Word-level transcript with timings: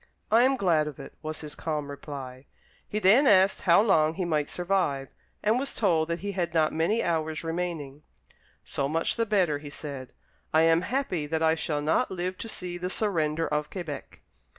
"I 0.31 0.41
am 0.41 0.57
glad 0.57 0.87
of 0.87 0.99
it," 0.99 1.13
was 1.21 1.41
his 1.41 1.53
calm 1.53 1.87
reply. 1.91 2.47
He 2.89 2.97
then 2.97 3.27
asked 3.27 3.61
how 3.61 3.83
long 3.83 4.15
he 4.15 4.25
might 4.25 4.49
survive, 4.49 5.09
and 5.43 5.59
was 5.59 5.75
told 5.75 6.07
that 6.07 6.21
he 6.21 6.31
had 6.31 6.55
not 6.55 6.73
many 6.73 7.03
hours 7.03 7.43
remaining. 7.43 8.01
"So 8.63 8.89
much 8.89 9.15
the 9.15 9.27
better," 9.27 9.59
he 9.59 9.69
said; 9.69 10.11
"I 10.55 10.63
am 10.63 10.81
happy 10.81 11.27
that 11.27 11.43
I 11.43 11.53
shall 11.53 11.83
not 11.83 12.09
live 12.09 12.35
to 12.39 12.49
see 12.49 12.79
the 12.79 12.89
surrender 12.89 13.47
of 13.47 13.69
Quebec." 13.69 14.21